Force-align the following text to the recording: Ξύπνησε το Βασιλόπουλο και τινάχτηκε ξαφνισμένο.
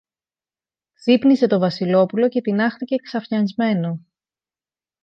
Ξύπνησε 0.93 1.47
το 1.47 1.59
Βασιλόπουλο 1.59 2.29
και 2.29 2.41
τινάχτηκε 2.41 2.95
ξαφνισμένο. 2.95 3.99